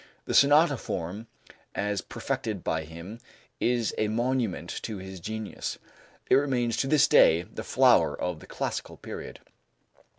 [0.25, 1.27] The sonata form,
[1.75, 3.19] as perfected by him,
[3.59, 5.77] is a monument to his genius.
[6.27, 9.41] It remains to this day the flower of the classical period.